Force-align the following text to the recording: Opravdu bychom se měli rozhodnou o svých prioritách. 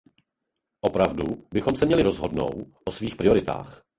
Opravdu 0.81 1.23
bychom 1.53 1.75
se 1.75 1.85
měli 1.85 2.03
rozhodnou 2.03 2.49
o 2.85 2.91
svých 2.91 3.15
prioritách. 3.15 3.81